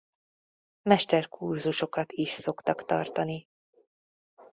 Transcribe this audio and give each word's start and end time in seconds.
Mesterkurzusokat 0.81 2.11
is 2.11 2.29
szoktak 2.29 2.85
tartani. 2.85 3.47